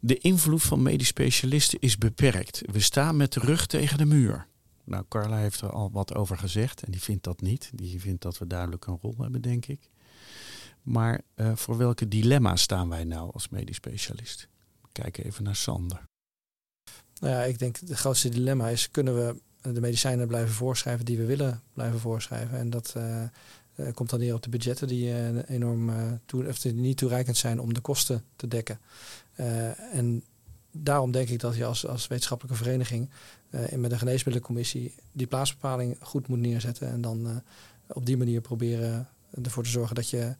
[0.00, 2.62] De invloed van medisch specialisten is beperkt.
[2.72, 4.46] We staan met de rug tegen de muur.
[4.84, 7.70] Nou, Carla heeft er al wat over gezegd en die vindt dat niet.
[7.74, 9.90] Die vindt dat we duidelijk een rol hebben, denk ik.
[10.82, 14.48] Maar uh, voor welke dilemma's staan wij nou als medisch specialist?
[14.92, 16.02] Kijk even naar Sander.
[17.20, 21.16] Nou ja, ik denk het grootste dilemma is: kunnen we de medicijnen blijven voorschrijven die
[21.16, 22.58] we willen blijven voorschrijven?
[22.58, 23.22] En dat uh,
[23.76, 25.90] uh, komt dan neer op de budgetten die enorm
[26.46, 28.78] of die niet toereikend zijn om de kosten te dekken.
[29.92, 30.24] en
[30.70, 33.10] daarom denk ik dat je als, als wetenschappelijke vereniging
[33.76, 36.88] met een geneesmiddelencommissie die plaatsbepaling goed moet neerzetten.
[36.88, 37.42] En dan
[37.86, 39.08] op die manier proberen
[39.42, 40.36] ervoor te zorgen dat je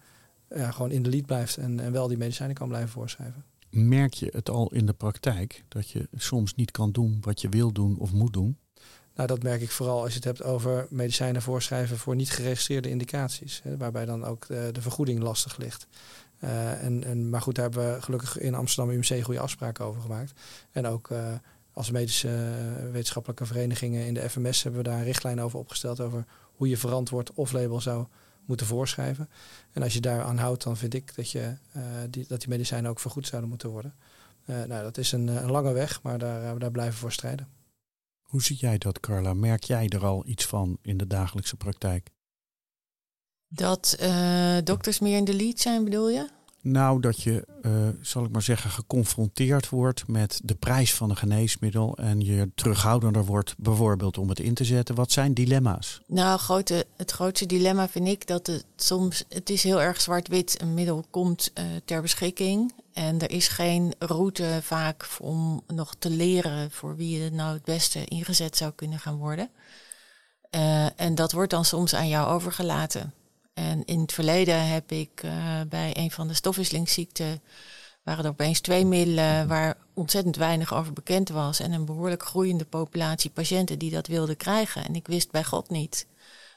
[0.49, 3.45] gewoon in de lead blijft en, en wel die medicijnen kan blijven voorschrijven.
[3.73, 7.49] Merk je het al in de praktijk dat je soms niet kan doen wat je
[7.49, 8.57] wil doen of moet doen?
[9.15, 12.89] Nou, dat merk ik vooral als je het hebt over medicijnen voorschrijven voor niet geregistreerde
[12.89, 15.87] indicaties, hè, waarbij dan ook de, vergoeding lastig ligt.
[16.45, 20.01] Uh, en, en, maar goed, daar hebben we gelukkig in Amsterdam UMC goede afspraken over
[20.01, 20.33] gemaakt.
[20.73, 21.33] En ook uh,
[21.73, 26.01] als medische uh, wetenschappelijke verenigingen in de FMS hebben we daar een richtlijn over opgesteld
[26.01, 28.07] over hoe je verantwoord of label zou
[28.45, 29.29] moeten voorschrijven.
[29.73, 31.57] En als je daar aan houdt, dan vind ik dat, je,
[32.11, 33.95] die, dat die medicijnen ook vergoed zouden moeten worden.
[34.45, 37.49] Nou, dat is een, een, lange weg, maar daar, daar blijven we voor strijden.
[38.33, 39.35] Hoe zie jij dat, Carla?
[39.35, 42.11] Merk jij er al iets van in de dagelijkse praktijk?
[43.49, 43.97] Dat
[44.65, 46.29] dokters meer in de lead zijn, bedoel je?
[46.61, 51.17] Nou, dat je, uh, zal ik maar zeggen, geconfronteerd wordt met de prijs van een
[51.17, 54.95] geneesmiddel en je terughoudender wordt bijvoorbeeld om het in te zetten.
[54.95, 56.01] Wat zijn dilemma's?
[56.07, 60.61] Nou, grote, het grootste dilemma vind ik dat het soms, het is heel erg zwart-wit,
[60.61, 66.11] een middel komt uh, ter beschikking en er is geen route vaak om nog te
[66.11, 69.51] leren voor wie het nou het beste ingezet zou kunnen gaan worden.
[70.51, 73.15] Uh, en dat wordt dan soms aan jou overgelaten.
[73.55, 77.43] En in het verleden heb ik uh, bij een van de stofwisselingsziekten
[78.03, 82.65] waren er opeens twee middelen waar ontzettend weinig over bekend was en een behoorlijk groeiende
[82.65, 84.85] populatie patiënten die dat wilden krijgen.
[84.85, 86.07] En ik wist bij God niet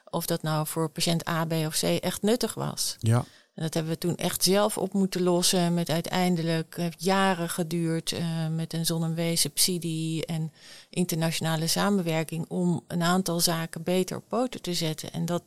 [0.10, 2.96] of dat nou voor patiënt A, B of C echt nuttig was.
[3.00, 3.26] Ja.
[3.56, 5.74] Dat hebben we toen echt zelf op moeten lossen.
[5.74, 10.52] Met uiteindelijk heeft jaren geduurd uh, met een zonnewezen subsidie en
[10.90, 15.12] internationale samenwerking om een aantal zaken beter op poten te zetten.
[15.12, 15.44] En dat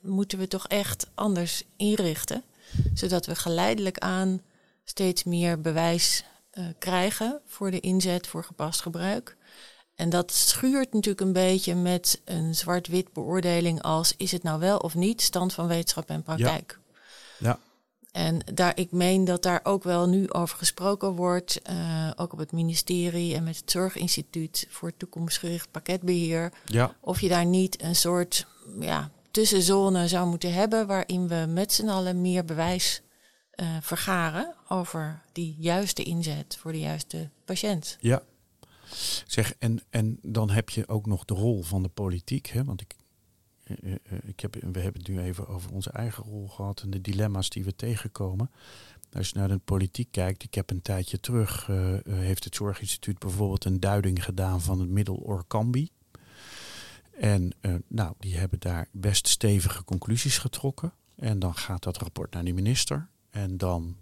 [0.00, 2.42] moeten we toch echt anders inrichten.
[2.94, 4.40] Zodat we geleidelijk aan
[4.84, 9.36] steeds meer bewijs uh, krijgen voor de inzet voor gepast gebruik.
[9.94, 14.78] En dat schuurt natuurlijk een beetje met een zwart-wit beoordeling als is het nou wel
[14.78, 16.80] of niet stand van wetenschap en praktijk.
[17.42, 17.58] Ja.
[18.12, 22.38] En daar, ik meen dat daar ook wel nu over gesproken wordt, uh, ook op
[22.38, 26.52] het ministerie en met het Zorginstituut voor toekomstgericht pakketbeheer.
[26.64, 26.96] Ja.
[27.00, 28.46] Of je daar niet een soort
[28.80, 33.02] ja, tussenzone zou moeten hebben waarin we met z'n allen meer bewijs
[33.56, 37.96] uh, vergaren over die juiste inzet voor de juiste patiënt.
[38.00, 38.22] Ja.
[39.26, 42.46] Zeg, en, en dan heb je ook nog de rol van de politiek.
[42.46, 42.64] Hè?
[42.64, 42.94] Want ik,
[44.22, 47.48] ik heb, we hebben het nu even over onze eigen rol gehad en de dilemma's
[47.48, 48.50] die we tegenkomen.
[49.12, 51.66] Als je naar de politiek kijkt, ik heb een tijdje terug,
[52.04, 55.90] heeft het Zorginstituut bijvoorbeeld een duiding gedaan van het middel Orkambi.
[57.10, 57.52] En
[57.86, 60.92] nou, die hebben daar best stevige conclusies getrokken.
[61.14, 63.08] En dan gaat dat rapport naar de minister.
[63.30, 63.96] En dan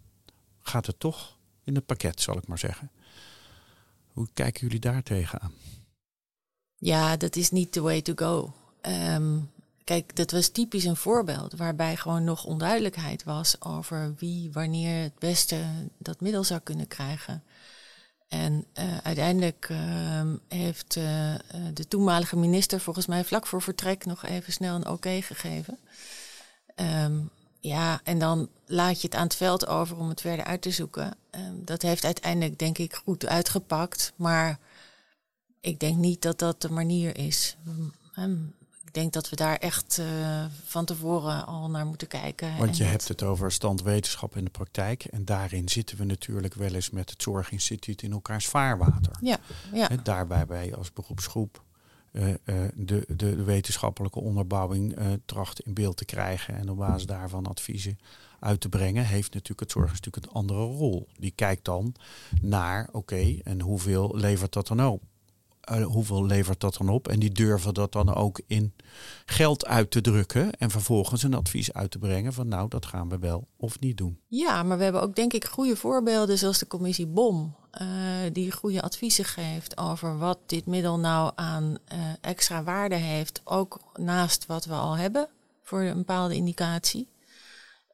[0.60, 2.90] gaat het toch in het pakket, zal ik maar zeggen.
[4.12, 5.52] Hoe kijken jullie daar tegenaan?
[6.76, 8.54] Ja, dat is niet the way to go.
[8.88, 9.50] Um,
[9.84, 15.18] kijk, dat was typisch een voorbeeld waarbij gewoon nog onduidelijkheid was over wie wanneer het
[15.18, 15.64] beste
[15.98, 17.42] dat middel zou kunnen krijgen.
[18.28, 21.34] En uh, uiteindelijk uh, heeft uh,
[21.74, 25.78] de toenmalige minister volgens mij vlak voor vertrek nog even snel een oké gegeven.
[27.04, 30.62] Um, ja, en dan laat je het aan het veld over om het verder uit
[30.62, 31.16] te zoeken.
[31.54, 34.12] Dat heeft uiteindelijk denk ik goed uitgepakt.
[34.16, 34.58] Maar
[35.60, 37.56] ik denk niet dat dat de manier is.
[38.90, 42.56] Ik denk dat we daar echt uh, van tevoren al naar moeten kijken.
[42.58, 45.04] Want je hebt het over standwetenschap in de praktijk.
[45.04, 49.12] En daarin zitten we natuurlijk wel eens met het Zorginstituut in elkaars vaarwater.
[49.20, 49.38] Ja,
[49.72, 49.86] ja.
[49.88, 51.62] He, daarbij wij als beroepsgroep
[52.12, 56.56] uh, uh, de, de, de, wetenschappelijke onderbouwing trachten in beeld te krijgen.
[56.56, 57.98] En op basis daarvan adviezen
[58.40, 61.08] uit te brengen, heeft natuurlijk het Zorginstituut een andere rol.
[61.18, 61.94] Die kijkt dan
[62.40, 65.02] naar, oké, okay, en hoeveel levert dat dan op?
[65.70, 67.08] Uh, hoeveel levert dat dan op?
[67.08, 68.74] En die durven dat dan ook in
[69.24, 73.08] geld uit te drukken en vervolgens een advies uit te brengen van nou, dat gaan
[73.08, 74.20] we wel of niet doen.
[74.26, 77.88] Ja, maar we hebben ook denk ik goede voorbeelden zoals de commissie BOM, uh,
[78.32, 83.80] die goede adviezen geeft over wat dit middel nou aan uh, extra waarde heeft, ook
[83.94, 85.28] naast wat we al hebben
[85.62, 87.08] voor een bepaalde indicatie.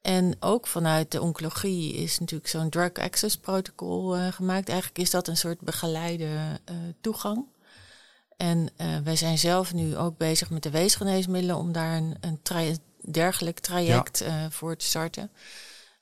[0.02, 4.68] En ook vanuit de oncologie is natuurlijk zo'n drug access protocol gemaakt.
[4.68, 6.28] Eigenlijk is dat een soort begeleide
[7.00, 7.44] toegang.
[8.36, 12.42] En uh, wij zijn zelf nu ook bezig met de weesgeneesmiddelen om daar een, een
[12.42, 12.62] tra
[13.00, 15.30] dergelijk traject uh, voor te starten.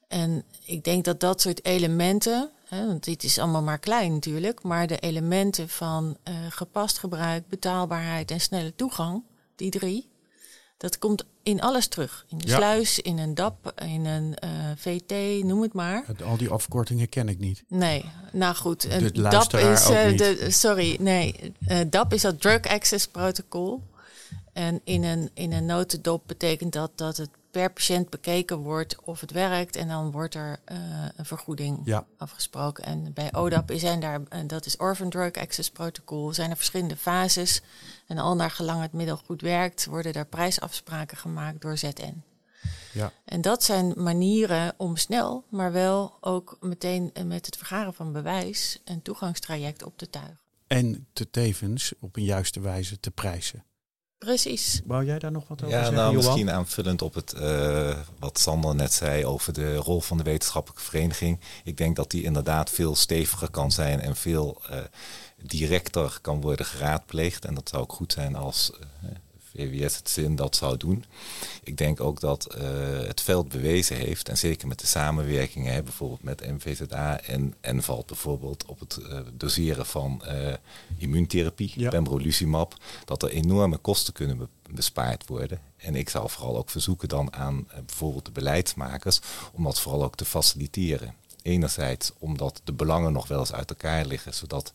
[0.09, 4.63] En ik denk dat dat soort elementen, hè, want dit is allemaal maar klein natuurlijk,
[4.63, 9.23] maar de elementen van uh, gepast gebruik, betaalbaarheid en snelle toegang,
[9.57, 10.09] die drie,
[10.77, 12.25] dat komt in alles terug.
[12.29, 12.57] In de ja.
[12.57, 16.05] sluis, in een DAP, in een uh, VT, noem het maar.
[16.25, 17.65] Al die afkortingen ken ik niet.
[17.69, 18.85] Nee, nou goed.
[18.85, 21.55] Een DAP is, uh, de, sorry, nee.
[21.69, 23.83] Uh, DAP is dat Drug Access Protocol.
[24.53, 29.21] En in een, in een notendop betekent dat dat het per patiënt bekeken wordt of
[29.21, 29.77] het werkt.
[29.77, 30.79] En dan wordt er uh,
[31.17, 32.07] een vergoeding ja.
[32.17, 32.85] afgesproken.
[32.85, 36.97] En bij ODAP zijn daar, en dat is Orphan Drug Access Protocol, zijn er verschillende
[36.97, 37.63] fases.
[38.07, 42.23] En al naar gelang het middel goed werkt, worden er prijsafspraken gemaakt door ZN.
[42.93, 43.13] Ja.
[43.25, 48.81] En dat zijn manieren om snel, maar wel ook meteen met het vergaren van bewijs
[48.85, 50.39] een toegangstraject op te tuigen.
[50.67, 53.65] En te tevens op een juiste wijze te prijzen.
[54.25, 54.81] Precies.
[54.85, 56.25] Wou jij daar nog wat over ja, zeggen, nou, Johan?
[56.25, 60.85] misschien aanvullend op het, uh, wat Sander net zei over de rol van de wetenschappelijke
[60.85, 61.41] vereniging.
[61.65, 64.77] Ik denk dat die inderdaad veel steviger kan zijn en veel uh,
[65.43, 67.45] directer kan worden geraadpleegd.
[67.45, 69.11] En dat zou ook goed zijn als uh,
[69.57, 71.05] VWS het zin dat zou doen.
[71.63, 72.55] Ik denk ook dat
[73.07, 77.83] het veld bewezen heeft, en zeker met de samenwerkingen, hè, bijvoorbeeld met MVZA en, en
[77.83, 78.99] valt bijvoorbeeld op het
[79.33, 80.23] doseren van
[80.99, 81.91] immuuntherapie, Ja.
[81.91, 85.61] pembrolizumab, dat er enorme kosten kunnen be- bespaard worden.
[85.77, 89.21] En ik zou vooral ook verzoeken dan aan eh, bijvoorbeeld de beleidsmakers
[89.53, 91.15] om dat vooral ook te faciliteren.
[91.43, 94.73] Enerzijds omdat de belangen nog wel eens uit elkaar liggen, zodat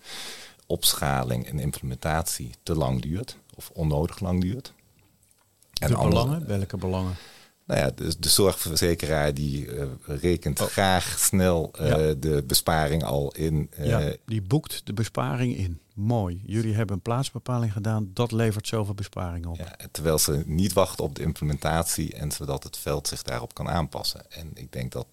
[0.65, 4.73] opschaling en implementatie te lang duurt of onnodig lang duurt.
[5.73, 6.47] De andere- belangen?
[6.47, 7.15] Welke belangen?
[7.65, 10.67] nou ja, de, de zorgverzekeraar die eh, rekent Oh.
[10.67, 12.13] graag snel eh, Ja.
[12.13, 13.67] de besparing al in.
[13.71, 15.79] eh, ja, die boekt de besparing in.
[15.93, 16.41] Mooi.
[16.45, 18.09] Jullie hebben een plaatsbepaling gedaan.
[18.13, 19.55] Dat levert zoveel besparing op.
[19.57, 23.69] Ja, terwijl ze niet wachten op de implementatie en zodat het veld zich daarop kan
[23.69, 24.31] aanpassen.
[24.31, 25.07] En ik denk dat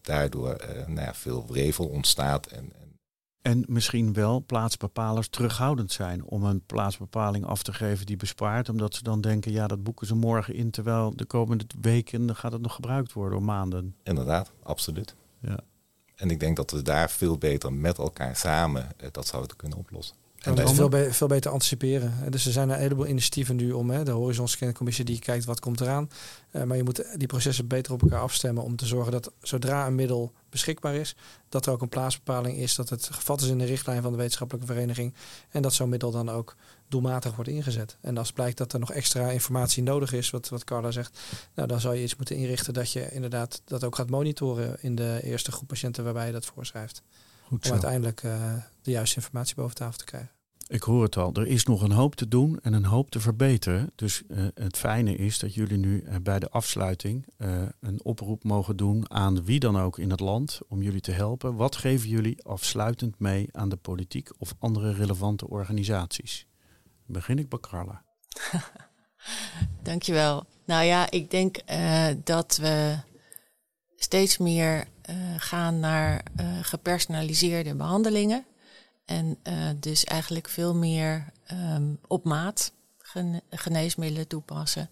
[0.00, 2.46] daardoor nou ja, veel wrevel ontstaat.
[2.46, 2.72] En,
[3.42, 8.68] en En misschien wel plaatsbepalers terughoudend zijn om een plaatsbepaling af te geven die bespaart.
[8.68, 10.70] Omdat ze dan denken, ja, dat boeken ze morgen in.
[10.70, 13.96] Terwijl de komende weken gaat het nog gebruikt worden, of maanden.
[14.02, 15.14] inderdaad, absoluut.
[15.40, 15.60] Ja.
[16.16, 19.78] En ik denk dat we daar veel beter met elkaar samen eh, dat zouden kunnen
[19.78, 20.16] oplossen.
[20.40, 22.14] En dat veel, be- veel beter anticiperen.
[22.24, 23.90] Eh, Dus er zijn een heleboel initiatieven nu om.
[23.90, 26.10] Hè, de Horizon Scan Commissie die kijkt wat komt eraan.
[26.50, 29.86] Eh, maar je moet die processen beter op elkaar afstemmen om te zorgen dat zodra
[29.86, 31.16] een middel beschikbaar is,
[31.48, 34.16] dat er ook een plaatsbepaling is, dat het gevat is in de richtlijn van de
[34.18, 35.14] wetenschappelijke vereniging
[35.50, 36.56] en dat zo'n middel dan ook
[36.88, 37.96] doelmatig wordt ingezet.
[38.00, 41.18] En als blijkt dat er nog extra informatie nodig is, wat, wat Carla zegt,
[41.54, 44.94] nou, dan zou je iets moeten inrichten dat je inderdaad dat ook gaat monitoren in
[44.94, 47.02] de eerste groep patiënten waarbij je dat voorschrijft.
[47.50, 50.30] Goed Om uiteindelijk eh, de juiste informatie boven tafel te krijgen.
[50.66, 51.32] Ik hoor het al.
[51.32, 53.92] Er is nog een hoop te doen en een hoop te verbeteren.
[53.94, 58.44] Dus eh, het fijne is dat jullie nu eh, bij de afsluiting eh, een oproep
[58.44, 61.54] mogen doen aan wie dan ook in het land om jullie te helpen.
[61.54, 66.46] Wat geven jullie afsluitend mee aan de politiek of andere relevante organisaties?
[66.82, 68.04] Dan begin ik bij Carla.
[69.82, 70.44] Dankjewel.
[70.66, 72.96] Nou ja, ik denk eh, dat we
[73.96, 74.86] steeds meer
[75.36, 78.44] gaan naar eh, gepersonaliseerde behandelingen.
[79.04, 84.90] En eh, dus eigenlijk veel meer ehm, op maat gene- geneesmiddelen toepassen.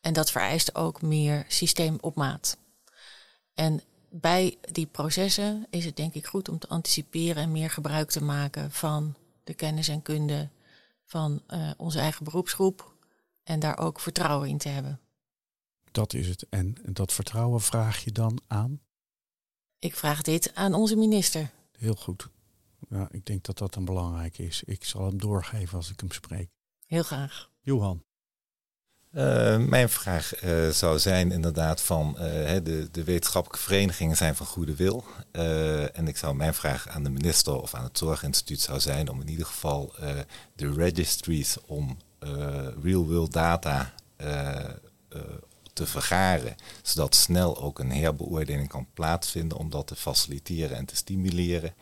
[0.00, 2.56] En dat vereist ook meer systeem op maat.
[3.54, 8.10] En bij die processen is het denk ik goed om te anticiperen en meer gebruik
[8.10, 10.48] te maken van de kennis en kunde
[11.04, 12.94] van eh, onze eigen beroepsgroep.
[13.42, 15.00] En daar ook vertrouwen in te hebben.
[15.90, 16.46] Dat is het.
[16.50, 18.80] En dat vertrouwen vraag je dan aan?
[19.82, 21.50] Ik vraag dit aan onze minister.
[21.78, 22.28] Heel goed.
[22.88, 24.62] Ja, ik denk dat dat een belangrijk is.
[24.64, 26.48] Ik zal hem doorgeven als ik hem spreek.
[26.86, 27.50] Heel graag.
[27.60, 28.04] Johan.
[29.10, 34.36] Eh, mijn vraag eh, zou zijn inderdaad van eh, hè, de, de wetenschappelijke verenigingen zijn
[34.36, 35.04] van goede wil.
[35.30, 39.08] Eh, en ik zou mijn vraag aan de minister of aan het Zorginstituut zou zijn
[39.08, 40.18] om in ieder geval eh,
[40.54, 43.94] de registries om eh, real-world data
[45.72, 46.56] te vergaren.
[46.82, 51.74] Zodat snel ook een herbeoordeling kan plaatsvinden om dat te faciliteren en te stimuleren.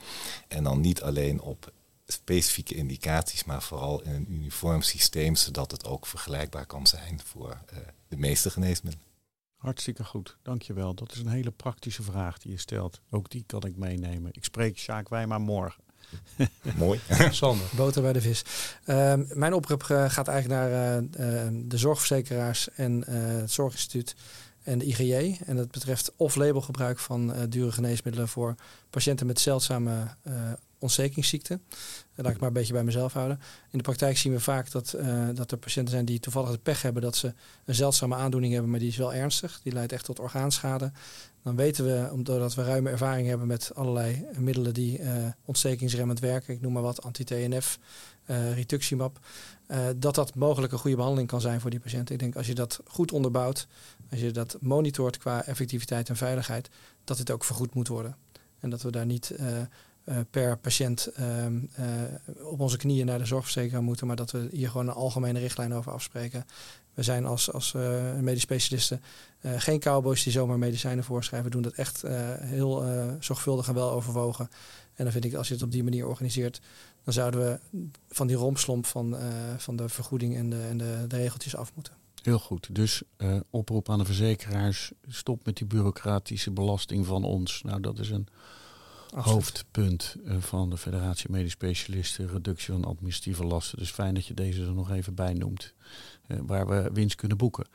[0.49, 1.73] En dan niet alleen op
[2.07, 7.61] specifieke indicaties, maar vooral in een uniform systeem, zodat het ook vergelijkbaar kan zijn voor
[7.67, 9.09] eh, de meeste geneesmiddelen.
[9.57, 10.95] Hartstikke goed, dankjewel.
[10.95, 13.01] Dat is een hele praktische vraag die je stelt.
[13.11, 14.31] Ook die kan ik meenemen.
[14.35, 15.85] Ik spreek Sjaak Wijma morgen.
[16.77, 17.01] Mooi.
[17.31, 17.67] Sander.
[17.77, 18.45] Boter bij de vis.
[18.85, 24.15] Ehm, mijn oproep eh, gaat eigenlijk naar eh, eh, de zorgverzekeraars en eh, het Zorginstituut
[24.63, 25.37] en de IGJ.
[25.47, 28.55] En dat betreft off-label gebruik van eh, dure geneesmiddelen voor
[28.91, 29.93] patiënten met zeldzame
[30.23, 30.33] eh,
[30.81, 31.61] ontstekingsziekte.
[32.15, 33.41] laat ik maar een beetje bij mezelf houden.
[33.71, 34.97] In de praktijk zien we vaak dat,
[35.35, 38.71] dat er patiënten zijn die toevallig de pech hebben dat ze een zeldzame aandoening hebben,
[38.71, 39.61] maar die is wel ernstig.
[39.63, 40.93] Die leidt echt tot orgaanschade.
[41.43, 45.01] Dan weten we, omdat we ruime ervaring hebben met allerlei middelen die
[45.45, 47.79] ontstekingsremmend werken, ik noem maar wat, anti-TNF,
[48.55, 49.19] rituximab,
[49.97, 52.11] dat dat mogelijk een goede behandeling kan zijn voor die patiënt.
[52.11, 53.67] Ik denk als je dat goed onderbouwt,
[54.11, 56.71] als je dat monitort qua effectiviteit en veiligheid,
[57.05, 58.17] dat dit ook vergoed moet worden.
[58.61, 59.61] En dat we daar niet uh, uh,
[60.31, 61.47] per patiënt uh,
[62.43, 65.75] op onze knieën naar de zorgverzekeraar moeten, maar dat we hier gewoon een algemene richtlijn
[65.75, 66.47] over afspreken.
[66.95, 67.73] We zijn als, als
[68.21, 69.03] medisch specialisten
[69.43, 71.49] geen cowboys die zomaar medicijnen voorschrijven.
[71.49, 72.03] We doen dat echt
[72.41, 72.85] heel
[73.21, 74.49] zorgvuldig en wel overwogen.
[74.95, 76.61] En dan vind ik, als je het op die manier organiseert,
[77.05, 79.17] dan zouden we van die rompslomp van,
[79.57, 81.93] van de vergoeding en, de, en de, regeltjes af moeten.
[82.23, 82.75] Heel goed.
[82.75, 83.03] Dus
[83.51, 87.63] oproep aan de verzekeraars: stop met die bureaucratische belasting van ons.
[87.63, 88.29] Nou, dat is een
[89.15, 93.79] hoofdpunt uh, van de Federatie Medisch Specialisten: reductie van administratieve lasten.
[93.79, 95.75] Dus fijn dat je deze er nog even bij noemt,
[96.29, 97.67] uh, waar we winst kunnen boeken.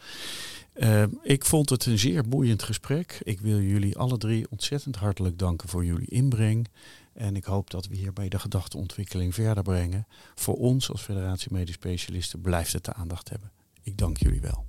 [1.24, 3.20] ik vond het een zeer boeiend gesprek.
[3.24, 6.68] Ik wil jullie alle drie ontzettend hartelijk danken voor jullie inbreng.
[7.14, 10.08] En ik hoop dat we hierbij de gedachteontwikkeling verder brengen.
[10.36, 13.52] Voor ons als Federatie Medisch Specialisten blijft het de aandacht hebben.
[13.82, 14.66] Ik dank jullie wel.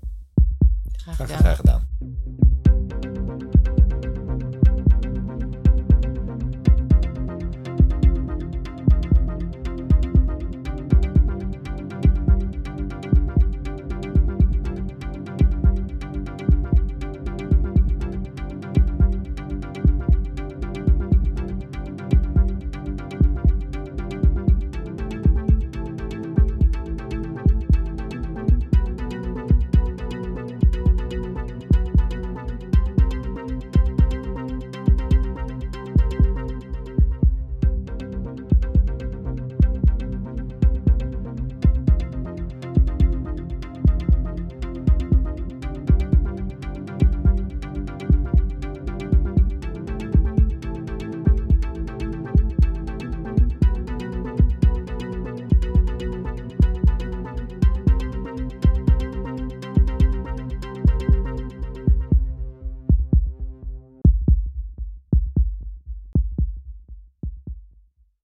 [0.92, 1.38] Graag gedaan.
[1.38, 1.86] Graag gedaan.